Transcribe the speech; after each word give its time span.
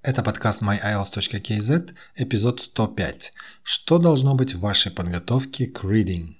Это 0.00 0.22
подкаст 0.22 0.62
myiles.kz, 0.62 1.94
эпизод 2.14 2.60
105. 2.60 3.32
Что 3.64 3.98
должно 3.98 4.36
быть 4.36 4.54
в 4.54 4.60
вашей 4.60 4.92
подготовке 4.92 5.66
к 5.66 5.84
reading? 5.84 6.37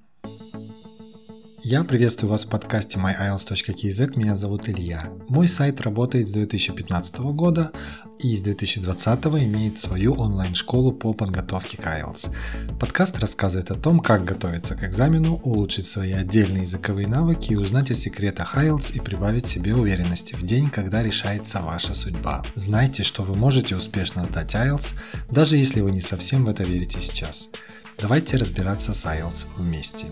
Я 1.64 1.82
приветствую 1.82 2.30
вас 2.30 2.44
в 2.44 2.50
подкасте 2.50 2.98
myiles.kz, 2.98 4.16
меня 4.16 4.36
зовут 4.36 4.68
Илья. 4.68 5.10
Мой 5.28 5.48
сайт 5.48 5.80
работает 5.80 6.28
с 6.28 6.32
2015 6.32 7.18
года 7.18 7.72
и 8.20 8.36
с 8.36 8.42
2020 8.42 9.26
имеет 9.26 9.78
свою 9.78 10.14
онлайн-школу 10.14 10.92
по 10.92 11.12
подготовке 11.12 11.76
к 11.76 11.84
IELTS. 11.84 12.30
Подкаст 12.78 13.18
рассказывает 13.18 13.72
о 13.72 13.74
том, 13.74 13.98
как 13.98 14.24
готовиться 14.24 14.76
к 14.76 14.84
экзамену, 14.84 15.40
улучшить 15.42 15.86
свои 15.86 16.12
отдельные 16.12 16.62
языковые 16.62 17.08
навыки 17.08 17.52
и 17.52 17.56
узнать 17.56 17.90
о 17.90 17.94
секретах 17.94 18.56
IELTS 18.56 18.92
и 18.94 19.00
прибавить 19.00 19.48
себе 19.48 19.74
уверенности 19.74 20.34
в 20.34 20.42
день, 20.42 20.70
когда 20.70 21.02
решается 21.02 21.60
ваша 21.60 21.92
судьба. 21.92 22.44
Знайте, 22.54 23.02
что 23.02 23.24
вы 23.24 23.34
можете 23.34 23.74
успешно 23.74 24.24
сдать 24.26 24.54
IELTS, 24.54 24.94
даже 25.28 25.56
если 25.56 25.80
вы 25.80 25.90
не 25.90 26.02
совсем 26.02 26.44
в 26.44 26.48
это 26.48 26.62
верите 26.62 27.00
сейчас. 27.00 27.48
Давайте 27.98 28.36
разбираться 28.36 28.94
с 28.94 29.04
IELTS 29.06 29.46
вместе. 29.56 30.06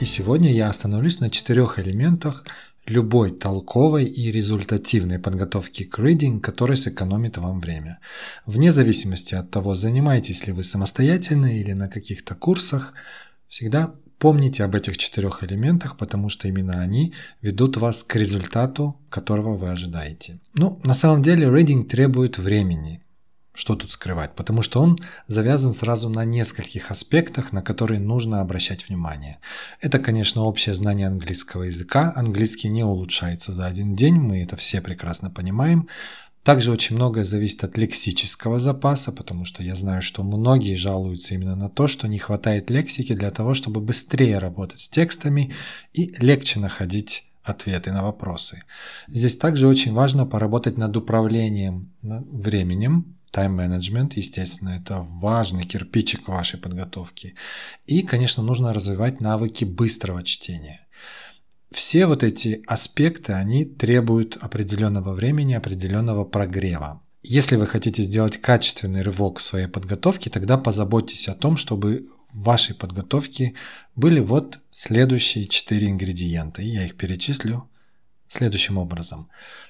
И 0.00 0.06
сегодня 0.06 0.50
я 0.50 0.70
остановлюсь 0.70 1.20
на 1.20 1.28
четырех 1.28 1.78
элементах 1.78 2.44
любой 2.86 3.32
толковой 3.32 4.06
и 4.06 4.32
результативной 4.32 5.18
подготовки 5.18 5.84
к 5.84 5.98
reading, 5.98 6.40
который 6.40 6.78
сэкономит 6.78 7.36
вам 7.36 7.60
время. 7.60 7.98
Вне 8.46 8.72
зависимости 8.72 9.34
от 9.34 9.50
того, 9.50 9.74
занимаетесь 9.74 10.46
ли 10.46 10.54
вы 10.54 10.64
самостоятельно 10.64 11.60
или 11.60 11.72
на 11.74 11.88
каких-то 11.88 12.34
курсах, 12.34 12.94
всегда 13.46 13.94
помните 14.18 14.64
об 14.64 14.74
этих 14.74 14.96
четырех 14.96 15.44
элементах, 15.44 15.98
потому 15.98 16.30
что 16.30 16.48
именно 16.48 16.80
они 16.80 17.12
ведут 17.42 17.76
вас 17.76 18.02
к 18.02 18.16
результату, 18.16 18.98
которого 19.10 19.54
вы 19.54 19.68
ожидаете. 19.68 20.40
Ну, 20.54 20.80
на 20.82 20.94
самом 20.94 21.22
деле, 21.22 21.48
reading 21.48 21.84
требует 21.84 22.38
времени, 22.38 23.02
что 23.52 23.74
тут 23.74 23.90
скрывать? 23.90 24.34
Потому 24.36 24.62
что 24.62 24.80
он 24.80 24.98
завязан 25.26 25.72
сразу 25.72 26.08
на 26.08 26.24
нескольких 26.24 26.90
аспектах, 26.90 27.52
на 27.52 27.62
которые 27.62 28.00
нужно 28.00 28.40
обращать 28.40 28.88
внимание. 28.88 29.38
Это, 29.80 29.98
конечно, 29.98 30.42
общее 30.42 30.74
знание 30.74 31.08
английского 31.08 31.64
языка. 31.64 32.12
Английский 32.14 32.68
не 32.68 32.84
улучшается 32.84 33.52
за 33.52 33.66
один 33.66 33.94
день, 33.94 34.14
мы 34.14 34.42
это 34.42 34.56
все 34.56 34.80
прекрасно 34.80 35.30
понимаем. 35.30 35.88
Также 36.42 36.70
очень 36.70 36.96
многое 36.96 37.24
зависит 37.24 37.64
от 37.64 37.76
лексического 37.76 38.58
запаса, 38.58 39.12
потому 39.12 39.44
что 39.44 39.62
я 39.62 39.74
знаю, 39.74 40.00
что 40.00 40.22
многие 40.22 40.74
жалуются 40.74 41.34
именно 41.34 41.54
на 41.54 41.68
то, 41.68 41.86
что 41.86 42.08
не 42.08 42.18
хватает 42.18 42.70
лексики 42.70 43.14
для 43.14 43.30
того, 43.30 43.52
чтобы 43.52 43.80
быстрее 43.80 44.38
работать 44.38 44.80
с 44.80 44.88
текстами 44.88 45.52
и 45.92 46.14
легче 46.18 46.58
находить 46.58 47.26
ответы 47.42 47.92
на 47.92 48.02
вопросы. 48.02 48.62
Здесь 49.06 49.36
также 49.36 49.66
очень 49.66 49.92
важно 49.92 50.24
поработать 50.24 50.78
над 50.78 50.96
управлением 50.96 51.92
временем, 52.00 53.16
Тайм-менеджмент, 53.30 54.14
естественно, 54.14 54.70
это 54.70 55.00
важный 55.00 55.62
кирпичик 55.64 56.28
вашей 56.28 56.58
подготовки. 56.58 57.34
И, 57.86 58.02
конечно, 58.02 58.42
нужно 58.42 58.72
развивать 58.72 59.20
навыки 59.20 59.64
быстрого 59.64 60.22
чтения. 60.22 60.86
Все 61.70 62.06
вот 62.06 62.24
эти 62.24 62.64
аспекты, 62.66 63.32
они 63.32 63.64
требуют 63.64 64.36
определенного 64.40 65.12
времени, 65.14 65.54
определенного 65.54 66.24
прогрева. 66.24 67.00
Если 67.22 67.54
вы 67.54 67.66
хотите 67.66 68.02
сделать 68.02 68.40
качественный 68.40 69.02
рывок 69.02 69.38
в 69.38 69.42
своей 69.42 69.68
подготовке, 69.68 70.30
тогда 70.30 70.58
позаботьтесь 70.58 71.28
о 71.28 71.34
том, 71.34 71.56
чтобы 71.56 72.08
в 72.32 72.42
вашей 72.42 72.74
подготовке 72.74 73.54
были 73.94 74.18
вот 74.18 74.60
следующие 74.72 75.46
четыре 75.46 75.90
ингредиента. 75.90 76.62
И 76.62 76.68
я 76.68 76.84
их 76.84 76.96
перечислю 76.96 77.68
следующим 78.26 78.78
образом. 78.78 79.28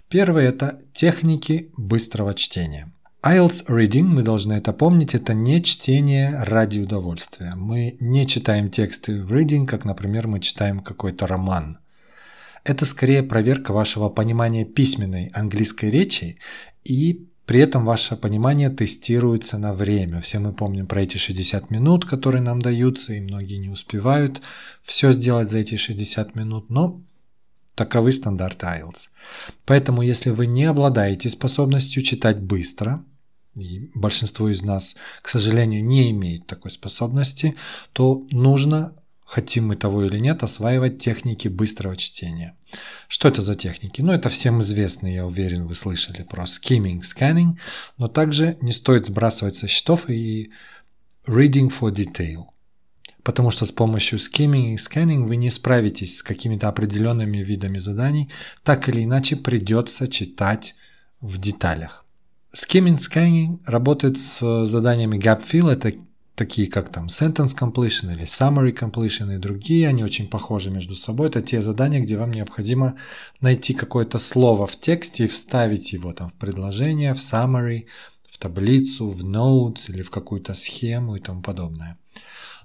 Первое– 0.08 0.48
это 0.50 0.80
техники 0.95 1.70
быстрого 1.77 2.34
чтения. 2.34 2.92
IELTS 3.23 3.67
Reading, 3.69 4.05
мы 4.05 4.23
должны 4.23 4.55
это 4.55 4.73
помнить, 4.73 5.15
это 5.15 5.35
не 5.35 5.63
чтение 5.63 6.43
ради 6.43 6.79
удовольствия. 6.79 7.55
Мы 7.55 7.99
не 8.01 8.27
читаем 8.27 8.71
тексты 8.71 9.23
в 9.23 9.31
reading, 9.35 9.67
как, 9.67 9.85
например, 9.85 10.27
мы 10.27 10.41
читаем 10.41 10.81
какой-то 10.81 11.27
роман. 11.27 11.77
Это 12.64 12.86
скорее 12.86 13.23
проверка 13.23 13.75
вашего 13.75 14.09
понимания 14.09 14.64
письменной 14.64 15.27
английской 15.35 15.91
речи 15.91 16.39
и 16.83 17.27
при 17.45 17.61
этом 17.61 17.85
ваше 17.85 18.17
понимание 18.17 18.70
тестируется 18.70 19.59
на 19.59 19.75
время. 19.75 20.23
Все 20.23 20.39
мы 20.39 20.55
помним 20.55 20.86
про 20.86 21.03
эти 21.03 21.19
60 21.19 21.70
минут, 21.70 22.07
которые 22.07 22.41
нам 22.41 22.63
даются, 22.63 23.13
и 23.13 23.20
многие 23.20 23.57
не 23.57 23.69
успевают 23.69 24.41
все 24.83 25.13
сделать 25.13 25.51
за 25.51 25.59
эти 25.59 25.77
60 25.77 26.35
минут, 26.36 26.70
но 26.70 27.03
таковы 27.75 28.13
стандарты 28.13 28.64
IELTS. 28.64 29.09
Поэтому, 29.67 30.01
если 30.01 30.30
вы 30.30 30.47
не 30.47 30.64
обладаете 30.64 31.29
способностью 31.29 32.03
читать 32.03 32.39
быстро, 32.41 33.05
и 33.55 33.90
большинство 33.94 34.48
из 34.48 34.62
нас, 34.62 34.96
к 35.22 35.28
сожалению, 35.28 35.84
не 35.84 36.11
имеет 36.11 36.46
такой 36.46 36.70
способности, 36.70 37.56
то 37.92 38.27
нужно, 38.30 38.94
хотим 39.24 39.68
мы 39.68 39.77
того 39.77 40.05
или 40.05 40.18
нет, 40.18 40.42
осваивать 40.42 40.98
техники 40.98 41.48
быстрого 41.48 41.96
чтения. 41.96 42.56
Что 43.08 43.28
это 43.28 43.42
за 43.42 43.55
техники? 43.55 44.02
Ну, 44.02 44.12
это 44.12 44.28
всем 44.28 44.61
известно, 44.61 45.12
я 45.12 45.27
уверен, 45.27 45.66
вы 45.66 45.74
слышали 45.74 46.22
про 46.22 46.44
skimming, 46.44 47.00
scanning, 47.00 47.58
но 47.98 48.08
также 48.08 48.56
не 48.61 48.72
стоит 48.72 49.06
сбрасывать 49.06 49.56
со 49.56 49.67
счетов 49.67 50.08
и 50.08 50.50
reading 51.27 51.70
for 51.70 51.92
detail. 51.92 52.46
Потому 53.22 53.50
что 53.50 53.67
с 53.67 53.72
помощью 53.72 54.18
skimming 54.18 54.74
и 54.74 54.77
scanning 54.77 55.24
вы 55.24 55.36
не 55.36 55.50
справитесь 55.50 56.18
с 56.18 56.22
какими-то 56.22 56.68
определенными 56.68 57.38
видами 57.38 57.78
заданий, 57.78 58.30
так 58.62 58.88
или 58.88 59.05
иначе 59.05 59.36
придется 59.36 60.08
читать 60.08 60.74
в 61.20 61.38
деталях. 61.38 62.06
Skimming 62.52 62.96
Scanning 62.96 63.61
работает 63.64 64.18
с 64.18 64.66
заданиями 64.66 65.18
Gap 65.18 65.40
Fill, 65.48 65.70
это 65.70 65.92
такие 66.34 66.68
как 66.68 66.88
там 66.88 67.06
Sentence 67.06 67.56
Completion 67.56 68.12
или 68.12 68.24
Summary 68.24 68.77
Completion 68.77 69.33
и 69.33 69.38
другие, 69.38 69.86
они 69.86 70.02
очень 70.02 70.27
похожи 70.27 70.70
между 70.70 70.96
собой. 70.96 71.28
Это 71.28 71.42
те 71.42 71.62
задания, 71.62 72.00
где 72.00 72.16
вам 72.16 72.33
необходимо 72.33 72.96
найти 73.40 73.72
какое-то 73.72 74.18
слово 74.18 74.66
в 74.66 74.74
тексте 74.80 75.27
и 75.27 75.28
вставить 75.28 75.92
его 75.92 76.12
там 76.12 76.28
в 76.28 76.34
предложение, 76.34 77.14
в 77.14 77.18
Summary, 77.18 77.86
в 78.28 78.36
таблицу, 78.38 79.11
в 79.11 79.24
Notes 79.24 79.88
или 79.88 80.02
в 80.02 80.11
какую-то 80.11 80.55
схему 80.55 81.14
и 81.14 81.20
тому 81.20 81.42
подобное. 81.42 81.98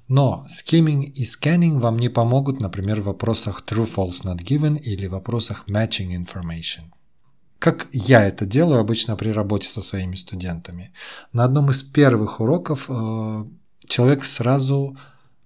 Но 0.08 0.48
skimming 0.50 1.04
и 1.04 1.26
scanning 1.26 1.78
вам 1.78 2.00
не 2.00 2.10
помогут, 2.10 2.60
например, 2.60 3.02
в 3.02 3.06
вопросах 3.06 3.64
true, 3.68 3.88
false, 3.88 4.24
not 4.24 4.38
given 4.38 4.80
или 4.80 5.06
в 5.06 5.12
вопросах 5.12 5.66
matching 5.68 6.16
information 6.16 6.86
как 7.60 7.88
я 7.92 8.24
это 8.24 8.46
делаю 8.46 8.80
обычно 8.80 9.16
при 9.16 9.30
работе 9.30 9.68
со 9.68 9.82
своими 9.82 10.16
студентами. 10.16 10.92
На 11.34 11.44
одном 11.44 11.72
из 11.72 11.84
первых 11.84 12.40
уроков 12.40 12.86
э, 12.90 13.46
человек 13.88 14.24
сразу 14.24 14.98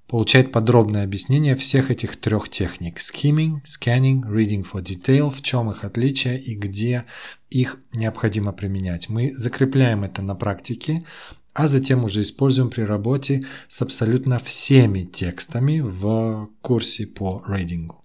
получает 0.08 0.52
подробное 0.52 1.04
объяснение 1.04 1.56
всех 1.56 1.92
этих 1.92 2.20
трех 2.20 2.50
техник. 2.50 2.98
Skimming, 2.98 3.62
scanning, 3.64 4.22
reading 4.24 4.66
for 4.70 4.84
detail, 4.84 5.30
в 5.30 5.42
чем 5.44 5.70
их 5.70 5.84
отличие 5.84 6.40
и 6.40 6.56
где 6.56 7.06
их 7.50 7.78
необходимо 7.94 8.52
применять. 8.52 9.08
Мы 9.08 9.32
закрепляем 9.34 10.04
это 10.04 10.24
на 10.24 10.36
практике, 10.36 11.06
а 11.54 11.68
затем 11.68 12.04
уже 12.04 12.24
используем 12.24 12.70
при 12.70 12.82
работе 12.82 13.46
с 13.68 13.82
абсолютно 13.82 14.40
всеми 14.40 15.04
текстами 15.04 15.80
в 15.80 16.50
курсе 16.62 17.06
по 17.06 17.44
рейдингу. 17.48 18.04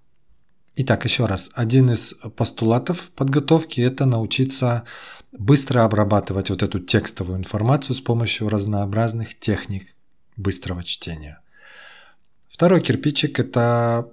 Итак, 0.76 1.04
еще 1.04 1.26
раз, 1.26 1.52
один 1.54 1.90
из 1.90 2.14
постулатов 2.36 3.10
подготовки– 3.14 3.80
это 3.82 4.06
научиться 4.06 4.84
быстро 5.30 5.84
обрабатывать 5.84 6.50
вот 6.50 6.64
эту 6.64 6.80
текстовую 6.80 7.38
информацию 7.38 7.94
с 7.94 8.00
помощью 8.00 8.48
разнообразных 8.48 9.38
техник 9.38 9.94
быстрого 10.36 10.82
чтения. 10.82 11.40
Второй 12.48 12.80
кирпичик– 12.80 13.38
это 13.40 14.08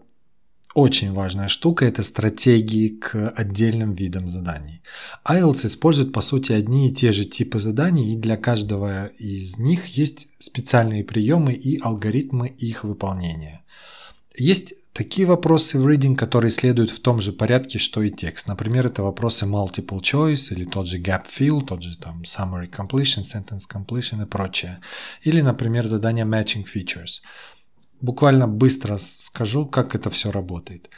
очень 0.75 1.11
важная 1.13 1.47
штука– 1.47 1.85
это 1.87 2.03
стратегии 2.03 2.89
к 2.89 3.29
отдельным 3.29 3.93
видам 3.93 4.29
заданий. 4.29 4.83
IELTS 5.25 5.65
использует, 5.65 6.13
по 6.13 6.21
сути, 6.21 6.51
одни 6.51 6.89
и 6.89 6.93
те 6.93 7.11
же 7.11 7.25
типы 7.25 7.59
заданий, 7.59 8.13
и 8.13 8.17
для 8.17 8.37
каждого 8.37 9.07
из 9.07 9.57
них 9.57 9.87
есть 9.97 10.27
специальные 10.37 11.03
приемы 11.05 11.53
и 11.53 11.79
алгоритмы 11.81 12.49
их 12.49 12.83
выполнения. 12.83 13.63
Есть 14.37 14.75
такие 14.93 15.27
вопросы 15.27 15.79
в 15.79 15.87
reading, 15.87 16.15
которые 16.15 16.51
следуют 16.51 16.89
в 16.89 16.99
том 16.99 17.21
же 17.21 17.31
порядке, 17.31 17.79
что 17.79 18.01
и 18.01 18.09
текст. 18.09 18.47
Например, 18.47 18.87
это 18.87 19.03
вопросы 19.03 19.45
multiple 19.45 20.01
choice 20.01 20.51
или 20.51 20.65
тот 20.65 20.87
же 20.87 20.99
gap 20.99 21.25
fill, 21.25 21.61
тот 21.61 21.83
же 21.83 21.97
там 21.97 22.21
summary 22.23 22.69
completion, 22.69 23.23
sentence 23.23 23.63
completion 23.71 24.23
и 24.23 24.25
прочее. 24.25 24.79
Или, 25.23 25.41
например, 25.41 25.85
задание 25.85 26.25
matching 26.25 26.65
features. 26.65 27.21
Буквально 28.01 28.47
быстро 28.47 28.97
скажу, 28.97 29.65
как 29.65 29.95
это 29.95 30.09
все 30.09 30.31
работает. 30.31 30.89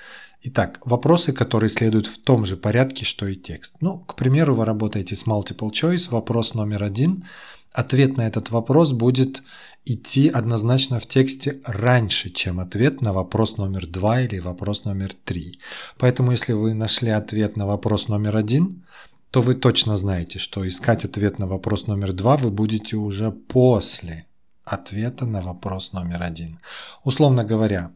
Итак, 0.45 0.79
вопросы, 0.83 1.31
которые 1.31 1.69
следуют 1.69 2.07
в 2.07 2.21
том 2.21 2.45
же 2.45 2.57
порядке, 2.57 3.05
что 3.05 3.27
и 3.27 3.35
текст. 3.35 3.75
Ну, 3.79 3.99
к 3.99 4.15
примеру, 4.15 4.55
вы 4.55 4.65
работаете 4.65 5.15
с 5.15 5.25
multiple 5.25 5.71
choice, 5.71 6.09
вопрос 6.09 6.53
номер 6.53 6.83
один. 6.83 7.25
Ответ 7.73 8.17
на 8.17 8.27
этот 8.27 8.51
вопрос 8.51 8.91
будет 8.91 9.41
идти 9.83 10.29
однозначно 10.29 10.99
в 10.99 11.07
тексте 11.07 11.59
раньше, 11.65 12.29
чем 12.29 12.59
ответ 12.59 13.01
на 13.01 13.13
вопрос 13.13 13.57
номер 13.57 13.87
два 13.87 14.21
или 14.21 14.39
вопрос 14.39 14.85
номер 14.85 15.13
три. 15.25 15.59
Поэтому, 15.97 16.31
если 16.31 16.53
вы 16.53 16.73
нашли 16.73 17.09
ответ 17.09 17.57
на 17.57 17.65
вопрос 17.65 18.07
номер 18.07 18.37
один, 18.37 18.83
то 19.31 19.41
вы 19.41 19.55
точно 19.55 19.97
знаете, 19.97 20.37
что 20.37 20.67
искать 20.67 21.05
ответ 21.05 21.39
на 21.39 21.47
вопрос 21.47 21.87
номер 21.87 22.13
два 22.13 22.37
вы 22.37 22.51
будете 22.51 22.95
уже 22.95 23.31
после 23.31 24.27
ответа 24.63 25.25
на 25.25 25.41
вопрос 25.41 25.91
номер 25.93 26.21
один. 26.21 26.59
Условно 27.03 27.43
говоря, 27.43 27.91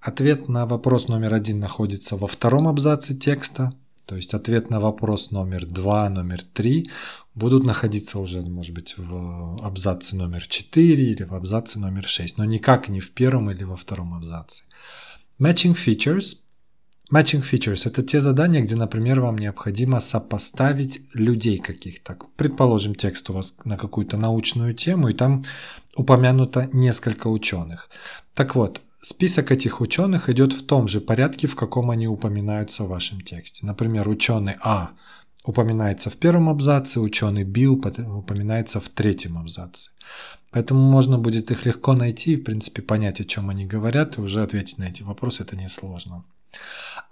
ответ 0.00 0.48
на 0.48 0.66
вопрос 0.66 1.06
номер 1.06 1.32
один 1.32 1.60
находится 1.60 2.16
во 2.16 2.26
втором 2.26 2.66
абзаце 2.66 3.14
текста, 3.14 3.72
то 4.06 4.16
есть 4.16 4.34
ответ 4.34 4.70
на 4.70 4.80
вопрос 4.80 5.30
номер 5.30 5.66
два, 5.66 6.08
номер 6.08 6.42
три 6.42 6.90
будут 7.34 7.64
находиться 7.64 8.18
уже, 8.18 8.42
может 8.42 8.74
быть, 8.74 8.94
в 8.98 9.64
абзаце 9.64 10.16
номер 10.16 10.46
4 10.46 11.04
или 11.04 11.22
в 11.22 11.34
абзаце 11.34 11.78
номер 11.78 12.06
6, 12.06 12.38
но 12.38 12.44
никак 12.44 12.88
не 12.88 13.00
в 13.00 13.12
первом 13.12 13.50
или 13.50 13.64
во 13.64 13.76
втором 13.76 14.14
абзаце. 14.14 14.64
Matching 15.38 15.74
features. 15.74 16.36
Matching 17.12 17.42
features– 17.42 17.82
это 17.86 18.02
те 18.02 18.20
задания, 18.20 18.60
где, 18.62 18.74
например, 18.74 19.20
вам 19.20 19.36
необходимо 19.36 20.00
сопоставить 20.00 21.00
людей 21.14 21.58
каких-то. 21.58 22.16
Предположим, 22.36 22.94
текст 22.94 23.28
у 23.28 23.34
вас 23.34 23.54
на 23.64 23.76
какую-то 23.76 24.16
научную 24.16 24.74
тему, 24.74 25.08
и 25.08 25.12
там 25.12 25.44
упомянуто 25.94 26.70
несколько 26.72 27.28
ученых. 27.28 27.90
Так 28.34 28.54
вот, 28.54 28.80
Список 29.04 29.50
этих 29.50 29.80
ученых 29.80 30.28
идет 30.28 30.52
в 30.52 30.64
том 30.64 30.86
же 30.86 31.00
порядке, 31.00 31.48
в 31.48 31.56
каком 31.56 31.90
они 31.90 32.06
упоминаются 32.06 32.84
в 32.84 32.88
вашем 32.88 33.20
тексте. 33.20 33.66
Например, 33.66 34.08
ученый 34.08 34.54
А 34.62 34.92
упоминается 35.44 36.08
в 36.08 36.16
первом 36.16 36.48
абзаце, 36.48 37.00
ученый 37.00 37.42
Б 37.42 37.66
упоминается 37.66 38.80
в 38.80 38.88
третьем 38.88 39.38
абзаце. 39.38 39.90
Поэтому 40.52 40.80
можно 40.80 41.18
будет 41.18 41.50
их 41.50 41.66
легко 41.66 41.94
найти 41.94 42.34
и, 42.34 42.36
в 42.36 42.44
принципе, 42.44 42.80
понять, 42.80 43.20
о 43.20 43.24
чем 43.24 43.50
они 43.50 43.66
говорят, 43.66 44.18
и 44.18 44.20
уже 44.20 44.40
ответить 44.40 44.78
на 44.78 44.84
эти 44.84 45.02
вопросы 45.02 45.42
это 45.42 45.56
несложно. 45.56 46.24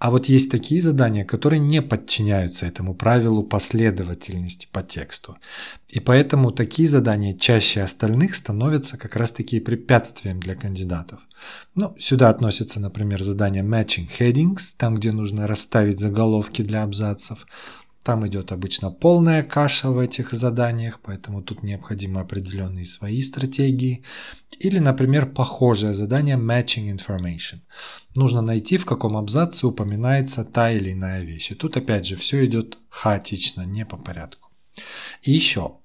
А 0.00 0.11
вот 0.11 0.31
есть 0.31 0.50
такие 0.50 0.81
задания, 0.81 1.26
которые 1.26 1.61
не 1.61 1.82
подчиняются 1.82 2.64
этому 2.64 2.94
правилу 2.94 3.43
последовательности 3.44 4.67
по 4.73 4.82
тексту. 4.82 5.37
И 5.91 6.00
поэтому 6.00 6.52
такие 6.52 6.88
задания 6.88 7.37
чаще 7.37 7.82
остальных 7.82 8.35
становятся 8.35 8.97
как 8.97 9.14
раз-таки 9.14 9.61
препятствием 9.61 10.41
для 10.41 10.55
кандидатов. 10.55 11.20
Ну, 11.75 11.94
сюда 11.99 12.31
относятся, 12.31 12.81
например, 12.81 13.23
задания 13.23 13.62
matching 13.62 14.08
headings, 14.19 14.75
там, 14.79 14.94
где 14.94 15.12
нужно 15.12 15.47
расставить 15.47 15.99
заголовки 15.99 16.62
для 16.62 16.82
абзацев, 16.82 17.47
там 18.02 18.26
идет 18.26 18.50
обычно 18.50 18.91
полная 18.91 19.43
каша 19.43 19.91
в 19.91 19.99
этих 19.99 20.32
заданиях, 20.32 21.00
поэтому 21.02 21.43
тут 21.43 21.62
необходимы 21.62 22.20
определенные 22.20 22.87
свои 22.87 23.23
стратегии. 23.23 24.02
Или, 24.58 24.79
например, 24.79 25.26
похожее 25.26 25.93
задание 25.93 26.37
Matching 26.37 26.97
Information. 26.97 27.61
Нужно 28.14 28.41
найти, 28.41 28.79
в 28.79 28.87
каком 28.87 29.17
абзаце 29.17 29.67
упоминается 29.67 30.44
та 30.44 30.70
или 30.70 30.93
иная 30.93 31.23
вещь. 31.23 31.50
И 31.50 31.55
тут 31.55 31.76
опять 31.76 32.06
же 32.06 32.17
все 32.17 32.47
идет 32.47 32.79
хаотично, 32.88 33.67
не 33.67 33.85
по 33.85 33.99
порядку. 33.99 34.50
И 35.23 35.32
еще, 35.32 35.76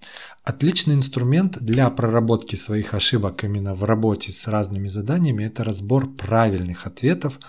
отличный 0.46 0.96
инструмент 0.96 1.58
для 1.60 1.90
проработки 1.90 2.56
своих 2.56 2.94
ошибок 2.94 3.44
именно 3.44 3.76
в 3.76 3.84
работе 3.84 4.32
с 4.32 4.48
разными 4.48 4.88
заданиями– 4.88 5.44
это 5.46 5.66
разбор 5.66 6.10
правильных 6.10 6.88
ответов, 6.88 7.40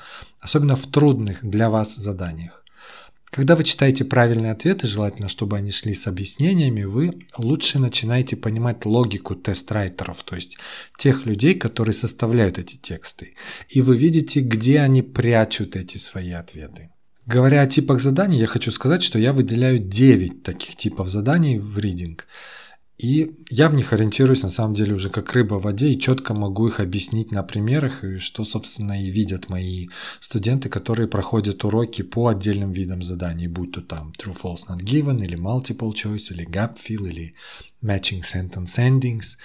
особенно 0.40 0.74
в 0.74 0.86
трудных 0.86 1.48
для 1.48 1.70
вас 1.70 1.94
заданиях. 1.94 2.65
Когда 3.30 3.56
вы 3.56 3.64
читаете 3.64 4.04
правильные 4.04 4.52
ответы, 4.52 4.86
желательно, 4.86 5.28
чтобы 5.28 5.56
они 5.56 5.70
шли 5.70 5.94
с 5.94 6.06
объяснениями, 6.06 6.84
вы 6.84 7.18
лучше 7.36 7.78
начинаете 7.78 8.36
понимать 8.36 8.86
логику 8.86 9.34
тест-райтеров, 9.34 10.22
то 10.22 10.36
есть 10.36 10.56
тех 10.96 11.26
людей, 11.26 11.54
которые 11.54 11.92
составляют 11.92 12.58
эти 12.58 12.76
тексты. 12.76 13.34
И 13.68 13.82
вы 13.82 13.96
видите, 13.96 14.40
где 14.40 14.80
они 14.80 15.02
прячут 15.02 15.76
эти 15.76 15.98
свои 15.98 16.32
ответы. 16.32 16.90
Говоря 17.26 17.62
о 17.62 17.66
типах 17.66 18.00
заданий, 18.00 18.38
я 18.38 18.46
хочу 18.46 18.70
сказать, 18.70 19.02
что 19.02 19.18
я 19.18 19.32
выделяю 19.32 19.80
9 19.80 20.42
таких 20.42 20.76
типов 20.76 21.08
заданий 21.08 21.58
в 21.58 21.78
reading– 21.78 22.18
и 22.98 23.36
я 23.50 23.68
в 23.68 23.74
них 23.74 23.92
ориентируюсь 23.92 24.42
на 24.42 24.48
самом 24.48 24.74
деле 24.74 24.94
уже 24.94 25.10
как 25.10 25.32
рыба 25.34 25.56
в 25.56 25.64
воде 25.64 25.88
и 25.88 26.00
четко 26.00 26.32
могу 26.32 26.68
их 26.68 26.80
объяснить 26.80 27.30
на 27.30 27.42
примерах, 27.42 28.04
и 28.04 28.16
что, 28.16 28.42
собственно, 28.42 29.02
и 29.02 29.10
видят 29.10 29.50
мои 29.50 29.88
студенты, 30.20 30.70
которые 30.70 31.06
проходят 31.06 31.62
уроки 31.64 32.00
по 32.02 32.28
отдельным 32.28 32.72
видам 32.72 33.02
заданий, 33.02 33.48
будь 33.48 33.72
то 33.72 33.82
там 33.82 34.12
true, 34.18 34.34
false, 34.34 34.66
not 34.68 34.80
given, 34.82 35.22
или 35.22 35.36
multiple 35.36 35.92
choice, 35.92 36.32
или 36.32 36.48
gap 36.48 36.76
fill, 36.76 37.06
или 37.06 37.34
matching 37.82 38.22
sentence 38.22 38.78
endings 38.78 39.36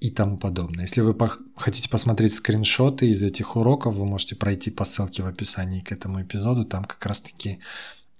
и 0.00 0.10
тому 0.10 0.36
подобное. 0.36 0.84
Если 0.84 1.00
вы 1.00 1.16
хотите 1.56 1.88
посмотреть 1.88 2.34
скриншоты 2.34 3.08
из 3.08 3.22
этих 3.22 3.56
уроков, 3.56 3.96
вы 3.96 4.04
можете 4.04 4.36
пройти 4.36 4.70
по 4.70 4.84
ссылке 4.84 5.22
в 5.22 5.26
описании 5.26 5.80
к 5.80 5.92
этому 5.92 6.22
эпизоду, 6.22 6.66
там 6.66 6.84
как 6.84 7.04
раз-таки 7.06 7.58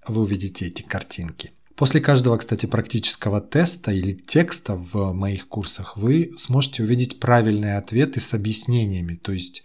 вы 0.06 0.23
увидите 0.23 0.67
эти 0.67 0.82
картинки. 0.82 1.52
После 1.79 2.01
каждого, 2.01 2.37
кстати, 2.37 2.67
практического 2.67 3.41
теста 3.41 3.93
или 3.93 4.11
текста 4.11 4.75
в 4.75 5.13
моих 5.13 5.47
курсах 5.47 5.97
вы 5.97 6.33
сможете 6.37 6.83
увидеть 6.83 7.21
правильные 7.21 7.79
ответы 7.79 8.19
с 8.19 8.35
объяснениями. 8.35 9.15
То 9.15 9.31
есть 9.31 9.63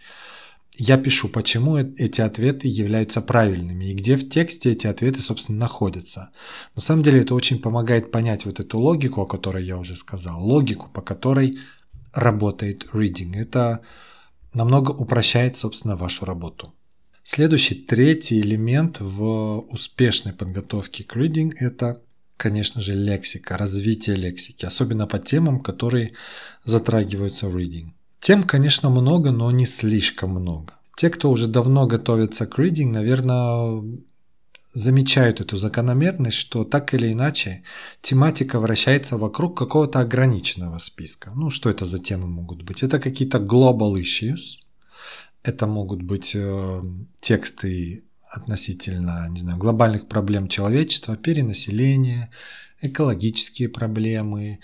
я 0.76 0.96
пишу, 0.96 1.28
почему 1.28 1.76
э, 1.76 1.92
эти 1.96 2.20
ответы 2.20 2.68
являются 2.68 3.20
правильными 3.20 3.86
и 3.86 3.94
где 3.94 4.14
в 4.14 4.28
тексте 4.28 4.70
эти 4.70 4.86
ответы, 4.86 5.22
собственно, 5.22 5.58
находятся. 5.58 6.30
На 6.76 6.82
самом 6.82 7.02
деле 7.02 7.20
это 7.20 7.34
очень 7.34 7.58
помогает 7.60 8.12
понять 8.12 8.46
вот 8.46 8.60
эту 8.60 8.78
логику, 8.78 9.22
о 9.22 9.26
которой 9.26 9.64
я 9.64 9.76
уже 9.76 9.96
сказал, 9.96 10.40
логику, 10.40 10.88
по 10.94 11.02
которой 11.02 11.58
работает 12.12 12.86
reading. 12.92 13.36
Это 13.36 13.80
намного 14.52 14.92
упрощает, 14.92 15.56
собственно, 15.56 15.96
вашу 15.96 16.26
работу. 16.26 16.72
Следующий, 17.26 17.74
третий 17.74 18.38
элемент 18.38 19.00
в 19.00 19.60
успешной 19.70 20.34
подготовке 20.34 21.04
к 21.04 21.16
reading– 21.16 21.52
это, 21.58 22.02
конечно 22.36 22.80
же, 22.80 22.94
лексика, 22.94 23.56
развитие 23.56 24.16
лексики, 24.16 24.66
особенно 24.66 25.06
по 25.06 25.18
темам, 25.18 25.60
которые 25.60 26.12
затрагиваются 26.64 27.48
в 27.48 27.56
reading. 27.56 27.92
Тем, 28.20 28.42
конечно, 28.44 28.90
много, 28.90 29.32
но 29.32 29.50
не 29.50 29.66
слишком 29.66 30.30
много. 30.30 30.74
Те, 30.96 31.10
кто 31.10 31.30
уже 31.30 31.46
давно 31.46 31.86
готовится 31.86 32.46
к 32.46 32.58
reading, 32.58 32.90
наверное, 32.90 33.82
замечают 34.72 35.40
эту 35.40 35.56
закономерность, 35.56 36.36
что 36.36 36.64
так 36.64 36.94
или 36.94 37.12
иначе 37.12 37.62
тематика 38.02 38.60
вращается 38.60 39.16
вокруг 39.16 39.56
какого-то 39.56 40.00
ограниченного 40.00 40.78
списка. 40.78 41.32
Ну, 41.34 41.50
что 41.50 41.70
это 41.70 41.86
за 41.86 41.98
темы 41.98 42.26
могут 42.26 42.62
быть? 42.62 42.82
Это 42.82 42.98
какие-то 42.98 43.38
global 43.38 43.94
issues, 43.94 44.60
это 45.42 45.66
могут 45.66 46.02
быть 46.02 46.32
э, 46.34 46.82
тексты 47.20 48.04
относительно, 48.30 49.28
не 49.28 49.40
знаю, 49.40 49.58
глобальных 49.58 50.08
проблем 50.08 50.48
человечества, 50.48 51.16
перенаселения, 51.16 52.30
экологические 52.80 53.68
проблемы, 53.68 54.60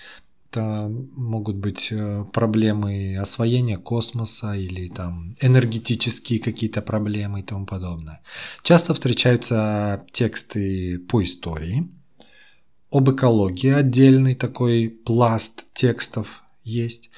это 0.50 0.88
могут 1.16 1.56
быть 1.56 1.92
э, 1.92 2.24
проблемы 2.32 3.16
освоения 3.16 3.78
космоса 3.78 4.54
или 4.54 4.88
там 4.88 5.36
энергетические 5.40 6.40
какие-то 6.40 6.82
проблемы 6.82 7.40
и 7.40 7.44
тому 7.44 7.66
подобное. 7.66 8.20
Часто 8.64 8.92
встречаются 8.94 10.04
тексты 10.10 10.98
по 10.98 11.22
истории, 11.22 11.88
об 12.90 13.08
экологии 13.10 13.70
отдельный 13.70 14.34
такой 14.34 14.88
пласт 14.90 15.66
текстов 15.72 16.42
есть. 16.62 17.10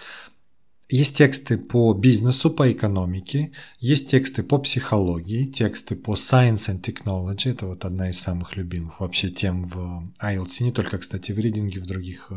Есть 0.92 1.16
тексты 1.16 1.56
по 1.56 1.94
бизнесу, 1.94 2.50
по 2.50 2.70
экономике, 2.70 3.50
есть 3.80 4.10
тексты 4.10 4.42
по 4.42 4.58
психологии, 4.58 5.46
тексты 5.46 5.96
по 5.96 6.12
science 6.12 6.68
and 6.68 6.82
technology. 6.82 7.50
Это 7.50 7.66
вот 7.66 7.86
одна 7.86 8.10
из 8.10 8.20
самых 8.20 8.56
любимых 8.56 9.00
вообще 9.00 9.30
тем 9.30 9.62
в 9.62 10.12
IELTS, 10.22 10.62
не 10.62 10.70
только, 10.70 10.98
кстати, 10.98 11.32
в 11.32 11.38
ридинге, 11.38 11.80
в 11.80 11.86
других 11.86 12.30
э, 12.30 12.34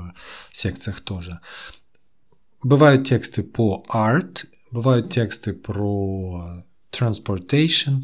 секциях 0.54 1.02
тоже. 1.02 1.42
Бывают 2.64 3.06
тексты 3.06 3.44
по 3.44 3.84
art, 3.90 4.46
бывают 4.72 5.10
тексты 5.10 5.52
про 5.52 6.64
transportation. 6.94 8.04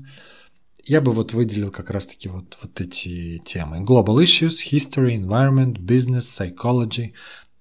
Я 0.83 0.99
бы 0.99 1.13
вот 1.13 1.31
выделил 1.31 1.71
как 1.71 1.91
раз-таки 1.91 2.27
вот, 2.27 2.57
вот 2.61 2.81
эти 2.81 3.37
темы. 3.45 3.85
Global 3.85 4.21
issues, 4.21 4.57
history, 4.69 5.15
environment, 5.15 5.77
business, 5.77 6.27
psychology, 6.27 7.13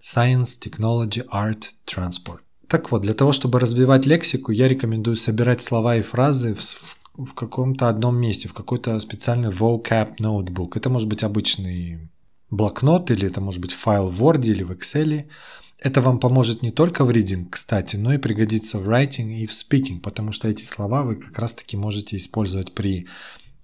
science, 0.02 0.58
technology, 0.58 1.24
art, 1.30 1.66
transport. 1.86 2.40
Так 2.70 2.92
вот, 2.92 3.02
для 3.02 3.14
того, 3.14 3.32
чтобы 3.32 3.58
развивать 3.58 4.06
лексику, 4.06 4.52
я 4.52 4.68
рекомендую 4.68 5.16
собирать 5.16 5.60
слова 5.60 5.96
и 5.96 6.02
фразы 6.02 6.54
в, 6.54 6.60
в, 6.60 6.98
в 7.16 7.34
каком-то 7.34 7.88
одном 7.88 8.16
месте, 8.16 8.46
в 8.46 8.54
какой-то 8.54 9.00
специальный 9.00 9.48
vocab 9.48 10.18
notebook. 10.20 10.74
Это 10.76 10.88
может 10.88 11.08
быть 11.08 11.24
обычный 11.24 12.08
блокнот, 12.48 13.10
или 13.10 13.26
это 13.26 13.40
может 13.40 13.60
быть 13.60 13.72
файл 13.72 14.08
в 14.08 14.22
Word 14.22 14.46
или 14.46 14.62
в 14.62 14.70
Excel. 14.70 15.24
Это 15.80 16.00
вам 16.00 16.20
поможет 16.20 16.62
не 16.62 16.70
только 16.70 17.04
в 17.04 17.10
reading, 17.10 17.48
кстати, 17.50 17.96
но 17.96 18.14
и 18.14 18.18
пригодится 18.18 18.78
в 18.78 18.88
writing 18.88 19.34
и 19.34 19.48
в 19.48 19.50
speaking, 19.50 19.98
потому 19.98 20.30
что 20.30 20.48
эти 20.48 20.62
слова 20.62 21.02
вы 21.02 21.16
как 21.16 21.36
раз-таки 21.40 21.76
можете 21.76 22.18
использовать 22.18 22.72
при 22.72 23.08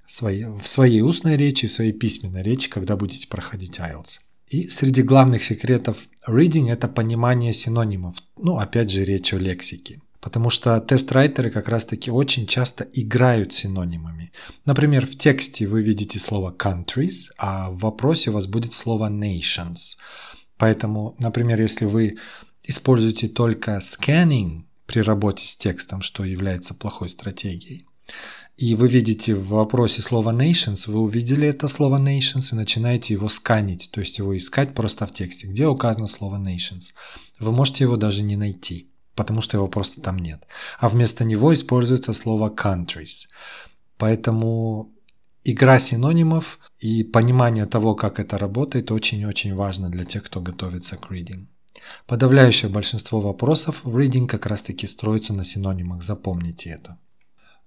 своей, 0.08 0.46
в 0.46 0.66
своей 0.66 1.02
устной 1.02 1.36
речи, 1.36 1.68
в 1.68 1.72
своей 1.72 1.92
письменной 1.92 2.42
речи, 2.42 2.68
когда 2.68 2.96
будете 2.96 3.28
проходить 3.28 3.78
IELTS. 3.78 4.18
И 4.48 4.68
среди 4.68 5.02
главных 5.02 5.42
секретов 5.42 6.08
reading– 6.26 6.70
это 6.70 6.86
понимание 6.88 7.52
синонимов. 7.52 8.16
Ну, 8.36 8.58
опять 8.58 8.90
же, 8.90 9.04
речь 9.04 9.32
о 9.32 9.38
лексике. 9.38 10.00
Потому 10.20 10.50
что 10.50 10.80
тест-райтеры 10.80 11.50
как 11.50 11.68
раз-таки 11.68 12.10
очень 12.10 12.46
часто 12.46 12.84
играют 12.92 13.52
синонимами. 13.52 14.32
Например, 14.64 15.06
в 15.06 15.16
тексте 15.16 15.66
вы 15.66 15.82
видите 15.82 16.18
слово 16.18 16.54
countries, 16.56 17.30
а 17.38 17.70
в 17.70 17.78
вопросе 17.78 18.30
у 18.30 18.34
вас 18.34 18.46
будет 18.46 18.72
слово 18.72 19.08
nations. 19.10 19.96
Поэтому, 20.58 21.16
например, 21.18 21.60
если 21.60 21.84
вы 21.84 22.16
используете 22.62 23.28
только 23.28 23.78
scanning 23.78 24.64
при 24.86 25.00
работе 25.00 25.46
с 25.46 25.56
текстом, 25.56 26.02
что 26.02 26.24
является 26.24 26.74
плохой 26.74 27.08
стратегией, 27.08 27.86
и 28.56 28.74
вы 28.74 28.88
видите 28.88 29.34
в 29.34 29.48
вопросе 29.48 30.00
слово 30.00 30.32
nations, 30.32 30.90
вы 30.90 31.00
увидели 31.00 31.46
это 31.46 31.68
слово 31.68 31.98
nations 31.98 32.52
и 32.52 32.56
начинаете 32.56 33.12
его 33.12 33.28
сканить, 33.28 33.90
то 33.92 34.00
есть 34.00 34.18
его 34.18 34.34
искать 34.34 34.74
просто 34.74 35.06
в 35.06 35.12
тексте, 35.12 35.46
где 35.46 35.66
указано 35.66 36.06
слово 36.06 36.38
nations. 36.38 36.94
Вы 37.38 37.52
можете 37.52 37.84
его 37.84 37.96
даже 37.96 38.22
не 38.22 38.36
найти, 38.36 38.90
потому 39.14 39.42
что 39.42 39.58
его 39.58 39.68
просто 39.68 40.00
там 40.00 40.18
нет. 40.18 40.46
А 40.78 40.88
вместо 40.88 41.24
него 41.24 41.52
используется 41.52 42.14
слово 42.14 42.48
countries. 42.48 43.26
Поэтому 43.98 44.90
игра 45.44 45.78
синонимов 45.78 46.58
и 46.78 47.04
понимание 47.04 47.66
того, 47.66 47.94
как 47.94 48.18
это 48.18 48.38
работает, 48.38 48.90
очень-очень 48.90 49.54
важно 49.54 49.90
для 49.90 50.04
тех, 50.04 50.22
кто 50.24 50.40
готовится 50.40 50.96
к 50.96 51.10
reading. 51.10 51.46
Подавляющее 52.06 52.70
большинство 52.70 53.20
вопросов 53.20 53.82
в 53.84 53.98
reading 53.98 54.26
как 54.26 54.46
раз-таки 54.46 54.86
строится 54.86 55.34
на 55.34 55.44
синонимах, 55.44 56.02
запомните 56.02 56.70
это. 56.70 56.96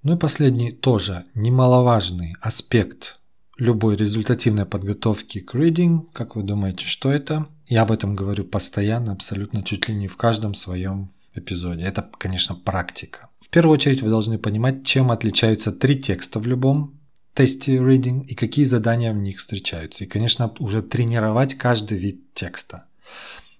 Ну 0.01 0.15
и 0.15 0.17
последний 0.17 0.71
тоже 0.71 1.25
немаловажный 1.35 2.35
аспект 2.39 3.19
любой 3.57 3.97
результативной 3.97 4.65
подготовки 4.65 5.39
к 5.39 5.53
reading. 5.55 6.07
Как 6.13 6.37
вы 6.37 6.43
думаете, 6.43 6.85
что 6.85 7.11
это? 7.11 7.47
Я 7.67 7.81
об 7.81 7.91
этом 7.91 8.15
говорю 8.15 8.45
постоянно, 8.45 9.11
абсолютно 9.11 9.61
чуть 9.61 9.89
ли 9.89 9.95
не 9.95 10.07
в 10.07 10.15
каждом 10.15 10.53
своем 10.53 11.11
эпизоде. 11.33 11.83
Это, 11.83 12.09
конечно, 12.17 12.55
практика. 12.55 13.27
В 13.41 13.49
первую 13.49 13.73
очередь 13.73 14.01
вы 14.01 14.09
должны 14.09 14.37
понимать, 14.37 14.85
чем 14.85 15.11
отличаются 15.11 15.73
три 15.73 15.99
текста 15.99 16.39
в 16.39 16.47
любом 16.47 16.97
тесте 17.33 17.75
reading 17.75 18.25
и 18.25 18.35
какие 18.35 18.63
задания 18.63 19.11
в 19.11 19.17
них 19.17 19.39
встречаются. 19.39 20.05
И, 20.05 20.07
конечно, 20.07 20.53
уже 20.59 20.81
тренировать 20.81 21.55
каждый 21.55 21.97
вид 21.97 22.33
текста. 22.33 22.85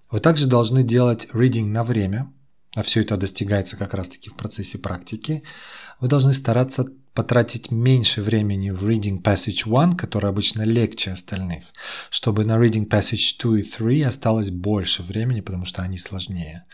Вы 0.10 0.22
также 0.22 0.48
должны 0.48 0.84
делать 0.84 1.28
reading 1.34 1.66
на 1.66 1.84
время, 1.84 2.32
а 2.76 2.84
все 2.84 3.02
это 3.02 3.18
достигается 3.18 3.78
как 3.78 3.94
раз-таки 3.94 4.30
в 4.30 4.36
процессе 4.36 4.78
практики, 4.78 5.44
вы 6.00 6.08
должны 6.08 6.34
стараться 6.34 6.86
потратить 7.14 7.72
меньше 7.72 8.22
времени 8.22 8.70
в 8.70 8.88
Reading 8.88 9.22
Passage 9.22 9.64
1, 9.66 9.98
который 9.98 10.30
обычно 10.30 10.62
легче 10.62 11.12
остальных, 11.12 11.66
чтобы 12.10 12.46
на 12.46 12.58
Reading 12.58 12.88
Passage 12.88 13.36
2 13.42 13.60
и 13.60 13.64
3 13.64 14.02
осталось 14.04 14.52
больше 14.52 15.04
времени, 15.04 15.42
потому 15.42 15.66
что 15.66 15.82
они 15.82 15.98
сложнее. 15.98 16.66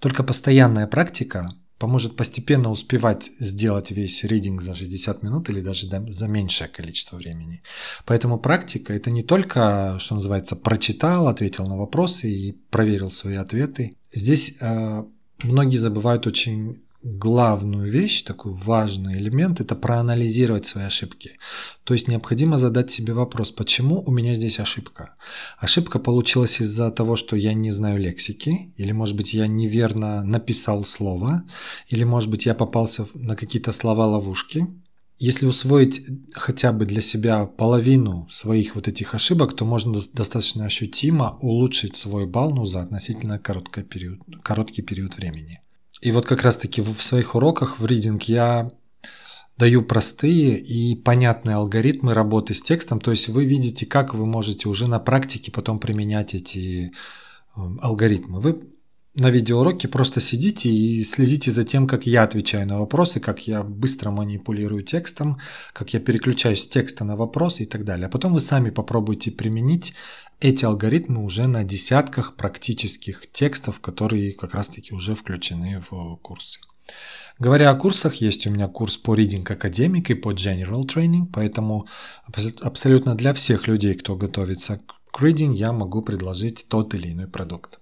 Только 0.00 0.22
постоянная 0.22 0.86
практика 0.86 1.54
поможет 1.78 2.16
постепенно 2.16 2.70
успевать 2.70 3.30
сделать 3.40 3.90
весь 3.90 4.24
reading 4.24 4.60
за 4.60 4.74
60 4.74 5.22
минут 5.22 5.50
или 5.50 5.60
даже 5.60 5.88
за 5.88 6.28
меньшее 6.28 6.68
количество 6.68 7.16
времени. 7.16 7.62
Поэтому 8.04 8.38
практика 8.38 8.92
это 8.92 9.10
не 9.10 9.22
только, 9.22 9.98
что 10.00 10.14
называется, 10.14 10.56
прочитал, 10.56 11.28
ответил 11.28 11.66
на 11.66 11.76
вопросы 11.76 12.30
и 12.30 12.52
проверил 12.70 13.10
свои 13.10 13.36
ответы. 13.36 13.96
Здесь 14.12 14.56
э, 14.60 15.04
многие 15.44 15.76
забывают 15.76 16.26
очень 16.26 16.84
главную 17.04 17.90
вещь, 17.90 18.22
такой 18.22 18.52
важный 18.52 19.18
элемент, 19.18 19.60
это 19.60 19.76
проанализировать 19.76 20.64
свои 20.64 20.86
ошибки. 20.86 21.32
То 21.84 21.92
есть 21.92 22.08
необходимо 22.08 22.56
задать 22.56 22.90
себе 22.90 23.12
вопрос, 23.12 23.52
почему 23.52 24.02
у 24.02 24.10
меня 24.10 24.34
здесь 24.34 24.58
ошибка? 24.58 25.14
Ошибка 25.58 25.98
получилась 25.98 26.62
из-за 26.62 26.90
того, 26.90 27.16
что 27.16 27.36
я 27.36 27.52
не 27.52 27.72
знаю 27.72 27.98
лексики, 28.00 28.72
или 28.78 28.92
может 28.92 29.16
быть 29.16 29.34
я 29.34 29.46
неверно 29.46 30.24
написал 30.24 30.84
слово, 30.86 31.42
или 31.88 32.04
может 32.04 32.30
быть 32.30 32.46
я 32.46 32.54
попался 32.54 33.06
на 33.12 33.36
какие-то 33.36 33.72
слова-ловушки, 33.72 34.66
если 35.18 35.46
усвоить 35.46 36.02
хотя 36.34 36.72
бы 36.72 36.86
для 36.86 37.00
себя 37.00 37.46
половину 37.46 38.26
своих 38.30 38.74
вот 38.74 38.88
этих 38.88 39.14
ошибок, 39.14 39.54
то 39.54 39.64
можно 39.64 39.92
достаточно 40.12 40.64
ощутимо 40.64 41.38
улучшить 41.40 41.96
свой 41.96 42.26
балл 42.26 42.50
ну, 42.50 42.64
за 42.64 42.82
относительно 42.82 43.38
короткий 43.38 43.82
период, 43.82 44.20
короткий 44.42 44.82
период 44.82 45.16
времени. 45.16 45.60
И 46.00 46.10
вот 46.10 46.26
как 46.26 46.42
раз-таки 46.42 46.82
в 46.82 47.00
своих 47.00 47.34
уроках 47.34 47.78
в 47.78 47.86
ридинг 47.86 48.24
я 48.24 48.70
даю 49.56 49.82
простые 49.82 50.58
и 50.58 50.96
понятные 50.96 51.56
алгоритмы 51.56 52.12
работы 52.12 52.54
с 52.54 52.62
текстом. 52.62 53.00
То 53.00 53.12
есть 53.12 53.28
вы 53.28 53.44
видите, 53.44 53.86
как 53.86 54.14
вы 54.14 54.26
можете 54.26 54.68
уже 54.68 54.88
на 54.88 54.98
практике 54.98 55.52
потом 55.52 55.78
применять 55.78 56.34
эти 56.34 56.92
эм, 57.56 57.78
алгоритмы. 57.80 58.40
Вы 58.40 58.73
на 59.14 59.30
видеоуроке 59.30 59.86
просто 59.86 60.20
сидите 60.20 60.68
и 60.68 61.04
следите 61.04 61.52
за 61.52 61.64
тем, 61.64 61.86
как 61.86 62.06
я 62.06 62.24
отвечаю 62.24 62.66
на 62.66 62.80
вопросы, 62.80 63.20
как 63.20 63.46
я 63.46 63.62
быстро 63.62 64.10
манипулирую 64.10 64.82
текстом, 64.82 65.38
как 65.72 65.94
я 65.94 66.00
переключаюсь 66.00 66.62
с 66.62 66.68
текста 66.68 67.04
на 67.04 67.14
вопросы 67.14 67.62
и 67.62 67.66
так 67.66 67.84
далее. 67.84 68.06
А 68.06 68.10
потом 68.10 68.34
вы 68.34 68.40
сами 68.40 68.70
попробуйте 68.70 69.30
применить 69.30 69.94
эти 70.40 70.64
алгоритмы 70.64 71.24
уже 71.24 71.46
на 71.46 71.62
десятках 71.62 72.34
практических 72.34 73.30
текстов, 73.30 73.80
которые 73.80 74.32
как 74.32 74.52
раз-таки 74.54 74.92
уже 74.92 75.14
включены 75.14 75.80
в 75.88 76.16
курсы. 76.16 76.58
Говоря 77.38 77.70
о 77.70 77.74
курсах, 77.76 78.16
есть 78.16 78.46
у 78.46 78.50
меня 78.50 78.68
курс 78.68 78.96
по 78.96 79.16
Reading 79.16 79.44
Academic 79.44 80.06
и 80.08 80.14
по 80.14 80.32
General 80.32 80.82
Training, 80.82 81.26
поэтому 81.32 81.86
абсолютно 82.60 83.14
для 83.14 83.32
всех 83.32 83.68
людей, 83.68 83.94
кто 83.94 84.16
готовится 84.16 84.80
к 85.12 85.22
Reading, 85.22 85.52
я 85.52 85.72
могу 85.72 86.02
предложить 86.02 86.66
тот 86.68 86.94
или 86.94 87.12
иной 87.12 87.28
продукт. 87.28 87.80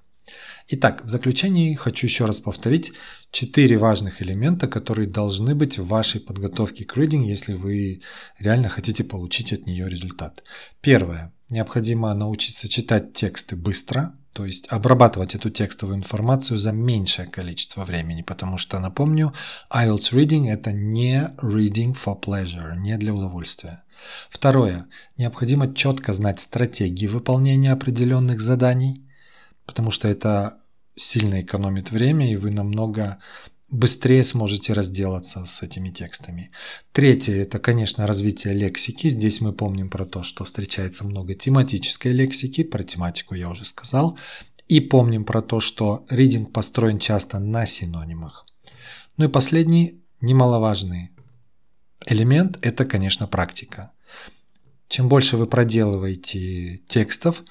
Итак, 0.69 1.05
в 1.05 1.09
заключении 1.09 1.75
хочу 1.75 2.07
еще 2.07 2.25
раз 2.25 2.41
повторить 2.41 2.93
четыре 3.31 3.77
важных 3.77 4.23
элемента, 4.23 4.69
которые 4.69 5.09
должны 5.09 5.55
быть 5.55 5.79
в 5.79 5.87
вашей 5.87 6.21
подготовке 6.21 6.85
к 6.85 6.97
reading, 6.97 7.25
если 7.25 7.55
вы 7.55 8.03
реально 8.39 8.69
хотите 8.69 9.05
получить 9.05 9.53
от 9.53 9.67
нее 9.67 9.89
результат. 9.89 10.45
Первое. 10.81 11.33
Необходимо 11.51 12.15
научиться 12.15 12.69
читать 12.69 13.13
тексты 13.13 13.57
быстро, 13.57 14.17
то 14.33 14.47
есть 14.47 14.67
обрабатывать 14.73 15.35
эту 15.35 15.51
текстовую 15.51 15.99
информацию 15.99 16.57
за 16.57 16.73
меньшее 16.73 17.27
количество 17.27 17.85
времени, 17.85 18.23
потому 18.23 18.57
что, 18.57 18.79
напомню, 18.79 19.35
IELTS 19.71 20.13
reading– 20.13 20.49
это 20.51 20.73
не 20.73 21.31
reading 21.43 21.95
for 21.95 22.19
pleasure, 22.19 22.77
не 22.77 22.97
для 22.97 23.13
удовольствия. 23.13 23.83
Второе. 24.31 24.87
Необходимо 25.19 25.75
четко 25.75 26.15
знать 26.15 26.41
стратегии 26.41 27.07
выполнения 27.07 27.73
определенных 27.73 28.41
заданий– 28.41 29.07
потому 29.73 29.91
что 29.91 30.07
это 30.07 30.59
сильно 30.97 31.41
экономит 31.41 31.91
время, 31.91 32.31
и 32.31 32.37
вы 32.37 32.51
намного 32.51 33.17
быстрее 33.71 34.23
сможете 34.23 34.75
разделаться 34.75 35.47
с 35.47 35.63
этими 35.63 35.89
текстами. 35.89 36.51
Третье– 36.93 37.33
это, 37.43 37.59
конечно, 37.59 38.07
развитие 38.07 38.53
лексики. 38.53 39.09
Здесь 39.09 39.41
мы 39.41 39.55
помним 39.55 39.89
про 39.89 40.05
то, 40.05 40.23
что 40.23 40.45
встречается 40.45 41.07
много 41.07 41.35
тематической 41.35 42.13
лексики, 42.13 42.65
про 42.65 42.83
тематику 42.83 43.35
я 43.35 43.49
уже 43.49 43.65
сказал. 43.65 44.19
И 44.69 44.81
помним 44.81 45.25
про 45.25 45.41
то, 45.41 45.59
что 45.59 46.05
ридинг 46.11 46.53
построен 46.53 46.99
часто 46.99 47.39
на 47.39 47.65
синонимах. 47.65 48.45
Ну 49.17 49.25
и 49.25 49.29
последний, 49.29 50.03
немаловажный 50.21 51.13
элемент– 52.05 52.59
это, 52.63 52.85
конечно, 52.85 53.27
практика. 53.27 53.93
Чем 54.89 55.09
больше 55.09 55.39
вы 55.39 55.47
проделываете 55.47 56.83
текстов, 56.89 57.43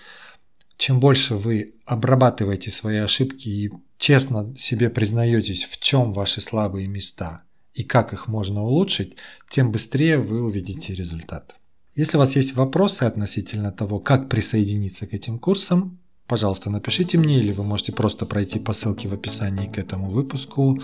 чем 0.81 0.99
больше 0.99 1.35
вы 1.35 1.75
обрабатываете 1.85 2.71
свои 2.71 2.97
ошибки 2.97 3.47
и 3.47 3.71
честно 3.99 4.51
себе 4.57 4.89
признаетесь, 4.89 5.65
в 5.65 5.79
чем 5.79 6.11
ваши 6.11 6.41
слабые 6.41 6.87
места 6.87 7.43
и 7.75 7.83
как 7.83 8.13
их 8.13 8.27
можно 8.27 8.63
улучшить, 8.63 9.15
тем 9.47 9.71
быстрее 9.71 10.17
вы 10.17 10.41
увидите 10.41 10.95
результат. 10.95 11.55
Если 11.93 12.17
у 12.17 12.19
вас 12.19 12.35
есть 12.35 12.55
вопросы 12.55 13.03
относительно 13.03 13.71
того, 13.71 13.99
как 13.99 14.27
присоединиться 14.27 15.05
к 15.05 15.13
этим 15.13 15.37
курсам, 15.37 15.99
пожалуйста, 16.25 16.71
напишите 16.71 17.19
мне 17.19 17.37
или 17.37 17.51
вы 17.51 17.63
можете 17.63 17.91
просто 17.91 18.25
пройти 18.25 18.57
по 18.57 18.73
ссылке 18.73 19.07
в 19.07 19.13
описании 19.13 19.67
к 19.67 19.77
этому 19.77 20.09
выпуску. 20.09 20.81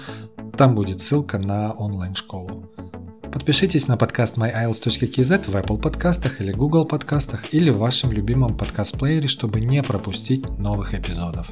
Там 0.56 0.76
будет 0.76 1.02
ссылка 1.02 1.40
на 1.40 1.72
онлайн-школу. 1.72 2.72
Подпишитесь 3.48 3.88
на 3.88 3.96
подкаст 3.96 4.36
myiles.kz 4.36 5.50
в 5.50 5.56
Apple 5.56 5.78
подкастах 5.80 6.42
или 6.42 6.52
Google 6.52 6.84
подкастах 6.84 7.54
или 7.54 7.70
в 7.70 7.78
вашем 7.78 8.12
любимом 8.12 8.58
подкаст-плеере, 8.58 9.30
чтобы 9.30 9.62
не 9.62 9.82
пропустить 9.82 10.46
новых 10.60 10.94
эпизодов. 10.94 11.48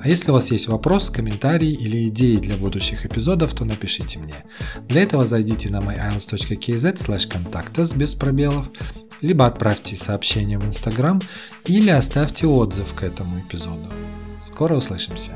А 0.00 0.08
если 0.08 0.30
у 0.30 0.34
вас 0.34 0.52
есть 0.52 0.68
вопрос, 0.68 1.10
комментарий 1.10 1.72
или 1.72 2.06
идеи 2.06 2.36
для 2.36 2.56
будущих 2.56 3.04
эпизодов, 3.04 3.52
то 3.52 3.64
напишите 3.64 4.20
мне. 4.20 4.44
Для 4.86 5.02
этого 5.02 5.24
зайдите 5.24 5.70
на 5.70 5.80
myiles.kz 5.80 6.94
slash 7.04 7.28
contactus 7.28 7.98
без 7.98 8.14
пробелов, 8.14 8.70
либо 9.20 9.44
отправьте 9.44 9.96
сообщение 9.96 10.60
в 10.60 10.64
Instagram 10.64 11.20
или 11.64 11.90
оставьте 11.90 12.46
отзыв 12.46 12.94
к 12.94 13.02
этому 13.02 13.40
эпизоду. 13.40 13.88
Скоро 14.40 14.76
услышимся! 14.76 15.32